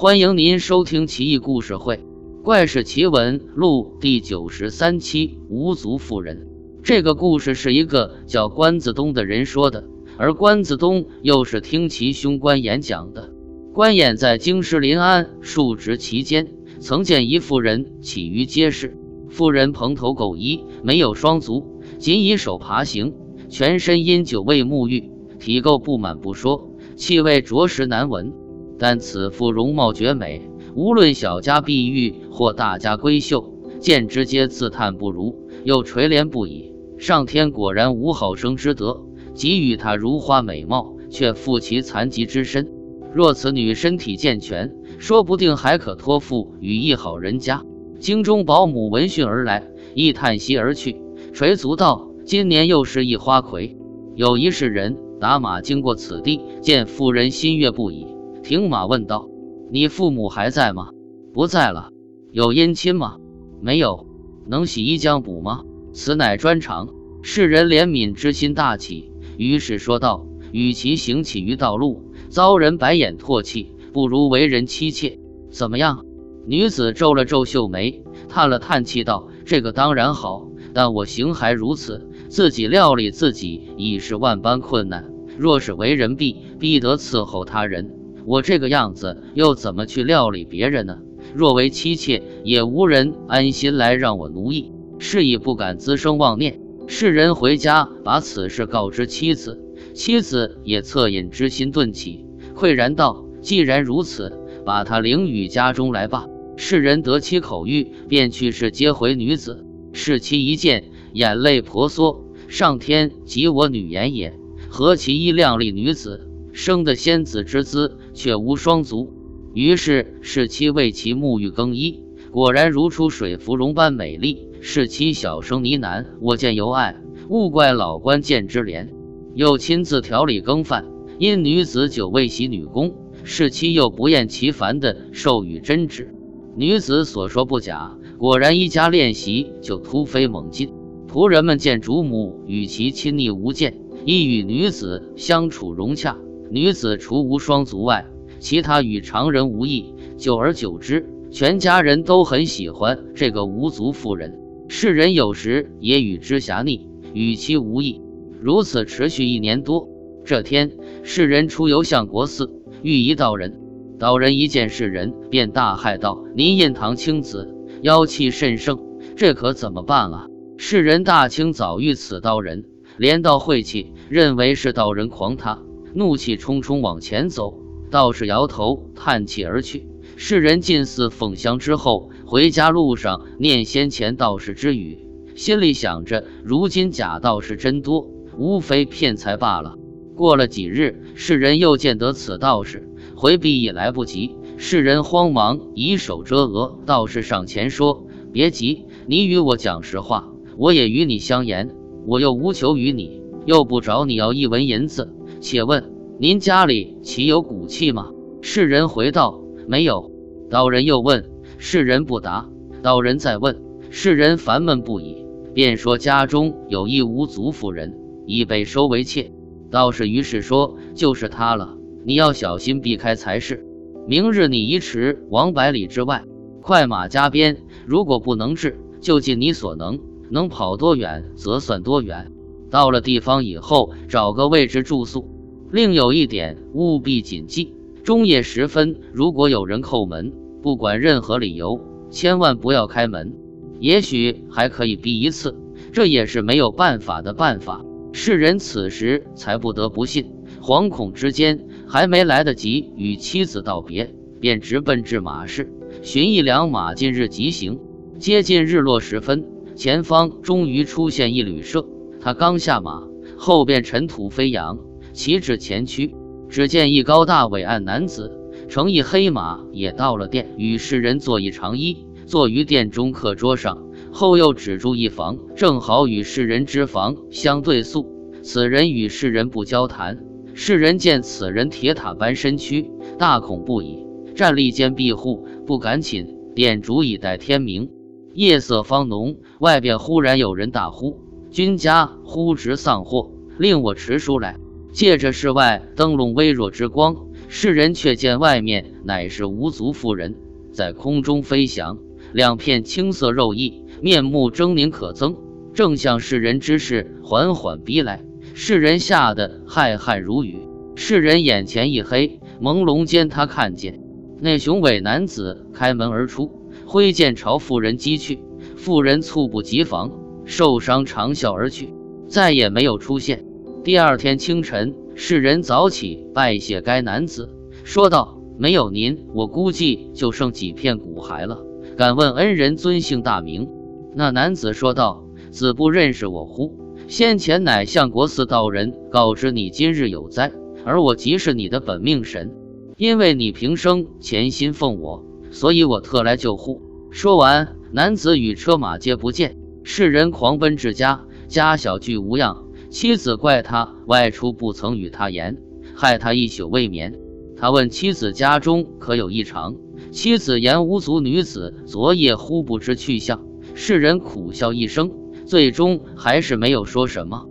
[0.00, 1.96] 欢迎您收听《奇异故事会·
[2.42, 6.38] 怪事奇闻录》第九十三期《无足妇人》。
[6.82, 9.84] 这个故事是一个叫关子东的人说的，
[10.16, 13.30] 而关子东又是听其兄关衍讲的。
[13.74, 16.48] 关衍在京师临安述职期间，
[16.78, 18.96] 曾见一妇人起于街市，
[19.28, 23.12] 妇人蓬头垢衣，没有双足，仅以手爬行，
[23.50, 28.32] 全身因酒味沐浴，体垢布满不说，气味着实难闻。
[28.80, 30.40] 但此妇容貌绝美，
[30.74, 36.72] 无论小家碧玉或大家闺秀，见之皆自叹不如，又垂怜不已。
[36.96, 39.02] 上天果然无好生之德，
[39.34, 42.72] 给予她如花美貌，却负其残疾之身。
[43.12, 47.62] 若此女身体健全，说不定还可托付与一好人家。
[47.98, 50.96] 京中保姆闻讯而来，亦叹息而去，
[51.34, 53.76] 垂足道：“今年又是一花魁。”
[54.16, 58.06] 有一世人打马经过此地，见妇人心悦不已。
[58.42, 59.28] 停马问道
[59.70, 60.90] ：“你父母还在吗
[61.32, 61.90] ？”“不在了。
[62.32, 63.18] ”“有姻亲吗
[63.60, 64.06] ？”“没有。
[64.46, 66.88] ”“能洗衣浆补吗？”“此乃专长。”
[67.22, 75.18] 世人怜悯之心大起，于是说道：“与其行乞于道路，遭人白眼唾弃，不如为人妻妾。
[75.50, 76.06] 怎么样？”
[76.46, 85.12] 女子皱了皱秀眉，叹了叹气道：“这个当然好，但我行还如此，自己料理自己已是万般困难。
[85.36, 87.94] 若是为人婢，必得伺候他人。”
[88.30, 90.98] 我这个样子又怎么去料理别人呢？
[91.34, 96.60] 若为妻妾，也无人安心来让我奴役，是以不敢滋生妄念。
[96.86, 99.60] 世人回家把此事告知妻子，
[99.94, 104.32] 妻子也恻隐之心顿起，喟然道：“既然如此，
[104.64, 109.66] 把他领与家中来吧。”世人得其口谕，便去世接回女子。
[109.92, 110.84] 世妻一见，
[111.14, 119.12] 眼泪婆娑：“上天及我女颜也，何其一靓丽女子！”生的仙子之姿，却无双足。
[119.54, 124.48] 于是侍妻为其沐浴更衣，果然如出水芙蓉般美丽。
[124.60, 126.96] 侍妻小声呢喃：“我见犹爱，
[127.28, 128.88] 勿怪老官见之怜。”
[129.34, 130.84] 又亲自调理羹饭。
[131.18, 132.94] 因女子久未洗女工，
[133.24, 136.14] 侍妻又不厌其烦地授予针指。
[136.56, 140.72] 女子所说不假，果然一家练习就突飞猛进。
[141.06, 146.16] 仆人们见主母与其亲昵无间，亦与女子相处融洽。
[146.50, 148.06] 女子除无双足外，
[148.40, 149.94] 其他与常人无异。
[150.16, 154.36] 久而久之，全家人都很喜欢这个无足妇人。
[154.68, 158.00] 世人有时也与之狭逆，与其无异。
[158.40, 159.88] 如此持续一年多。
[160.24, 160.72] 这天，
[161.04, 162.50] 世人出游相国寺，
[162.82, 163.60] 遇一道人。
[163.98, 168.78] 道人一见世人，便大骇道：“您印堂青紫，妖气甚盛，
[169.14, 170.26] 这可怎么办啊？”
[170.58, 172.64] 世人大清早遇此道人，
[172.96, 175.62] 连道晦气，认为是道人狂他。
[175.94, 177.58] 怒气冲冲往前走，
[177.90, 179.86] 道士摇头叹气而去。
[180.16, 184.98] 世人进寺奉香之后，回家路上念先前道士之语，
[185.34, 189.76] 心里想着：如今假道士真多，无非骗财罢了。
[190.14, 194.36] 过了几日，世人又见得此道士，回避已来不及。
[194.58, 201.74] 世人慌忙以手遮额，道士上前说：“别急，你与我讲实话，我也与你相言。
[202.06, 208.10] 我又无求于你，又不找你要一文银子。”且问您家里岂有骨气吗？
[208.42, 210.10] 世人回道：“没有。”
[210.50, 212.48] 道人又问，世人不答。
[212.82, 217.96] 道人再问，世人烦闷不已，便说家中有一无足妇人，
[218.26, 219.32] 已被收为妾。
[219.70, 223.64] 道士于是说：“就是她了，你要小心避开才是。
[224.06, 226.24] 明日你移池往百里之外，
[226.60, 227.58] 快马加鞭。
[227.86, 230.00] 如果不能治，就尽你所能，
[230.30, 232.32] 能跑多远则算多远。”
[232.70, 235.28] 到了地方以后，找个位置住宿。
[235.72, 240.32] 另有一点，务必谨记：中夜时分，如果有人叩门，
[240.62, 243.34] 不管任何理由，千万不要开门。
[243.78, 245.56] 也许还可以逼一次，
[245.92, 247.84] 这也是没有办法的办法。
[248.12, 250.32] 世人此时才不得不信。
[250.60, 257.78] 惶恐之间，还没来得及与妻子道别，便直奔至马市，寻一辆马，近日急行。
[258.18, 259.46] 接近日落时分，
[259.76, 261.86] 前方终于出现一旅社。
[262.20, 263.02] 他刚下马，
[263.38, 264.78] 后边尘土飞扬，
[265.14, 266.14] 骑至前驱，
[266.50, 268.30] 只见一高大伟岸男子
[268.68, 271.96] 乘一黑马也到了店，与世人坐一长揖，
[272.26, 273.86] 坐于店中客桌上。
[274.12, 278.06] 后又止住一房，正好与世人之房相对宿。
[278.42, 280.18] 此人与世人不交谈。
[280.52, 286.36] 世人见此人铁塔般身躯，大恐不已，站立间庇护，不敢寝。
[286.54, 287.88] 店主以待天明，
[288.34, 291.29] 夜色方浓，外边忽然有人大呼。
[291.50, 294.56] 君家忽值丧祸，令我持书来。
[294.92, 297.16] 借着室外灯笼微弱之光，
[297.48, 300.36] 世人却见外面乃是无足妇人，
[300.72, 301.98] 在空中飞翔，
[302.32, 305.36] 两片青色肉翼，面目狰狞可憎，
[305.74, 308.24] 正向世人之势缓缓逼来。
[308.54, 310.58] 世人吓得骇骇如雨，
[310.94, 314.00] 世人眼前一黑，朦胧间他看见
[314.40, 316.50] 那雄伟男子开门而出，
[316.84, 318.40] 挥剑朝妇人击去，
[318.76, 320.10] 妇人猝不及防，
[320.50, 321.94] 受伤长啸而去，
[322.26, 323.46] 再也没有出现。
[323.84, 327.48] 第二天清晨，世人早起拜谢该男子，
[327.84, 331.60] 说道：“没有您，我估计就剩几片骨骸了。
[331.96, 333.68] 敢问恩人尊姓大名？”
[334.12, 336.76] 那男子说道：“子不认识我乎？
[337.06, 340.50] 先前乃相国寺道人告知你今日有灾，
[340.84, 342.52] 而我即是你的本命神，
[342.96, 346.82] 因为你平生潜心奉我，所以我特来救护。”
[347.12, 352.64] 说完，男子与车马皆不见，世人狂奔至家，家小俱无恙。
[352.90, 355.56] 妻子怪他外出不曾与他言，
[355.94, 357.18] 害他一宿未眠。
[357.56, 359.76] 他问妻子家中可有异常，
[360.10, 363.44] 妻子言无足女子昨夜忽不知去向。
[363.74, 365.10] 世人苦笑一声，
[365.46, 367.49] 最终还是没有说什么。